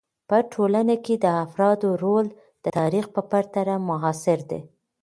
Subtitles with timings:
[0.29, 2.25] په ټولنه کې د افرادو رول
[2.63, 4.61] د تاریخ په پرتله معاصر دی.